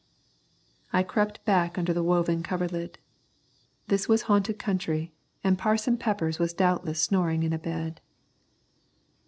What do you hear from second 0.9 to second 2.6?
I crept back under the woven